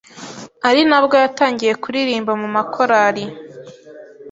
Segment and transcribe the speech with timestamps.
[0.67, 3.23] ari nabwo yatangiye kuririmba mu makorali